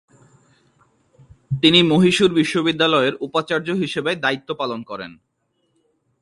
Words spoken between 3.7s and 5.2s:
হিসেবে দায়িত্ব পালন করেন।